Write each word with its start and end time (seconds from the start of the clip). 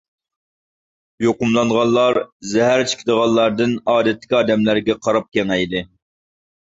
يۇقۇملانغانلار 1.25 2.19
زەھەر 2.53 2.85
چېكىدىغانلاردىن 2.93 3.77
ئادەتتىكى 3.95 4.39
ئادەملەرگە 4.41 4.97
قاراپ 5.09 5.29
كېڭەيدى. 5.39 5.85